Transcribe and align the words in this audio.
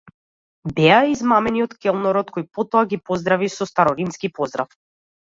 Беа 0.77 1.01
измамени 1.09 1.59
од 1.65 1.75
келнерот, 1.85 2.31
кој 2.37 2.45
потоа 2.59 2.81
ги 2.93 2.99
поздрави 3.09 3.49
со 3.57 3.67
староримски 3.73 4.31
поздрав. 4.39 4.73